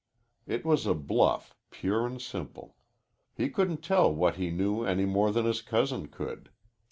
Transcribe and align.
It 0.47 0.65
was 0.65 0.87
a 0.87 0.95
bluff 0.95 1.53
pure 1.69 2.07
and 2.07 2.19
simple. 2.19 2.75
He 3.35 3.51
couldn't 3.51 3.83
tell 3.83 4.11
what 4.11 4.35
he 4.37 4.49
knew 4.49 4.83
any 4.83 5.05
more 5.05 5.31
than 5.31 5.45
his 5.45 5.61
cousin 5.61 6.07
could. 6.07 6.49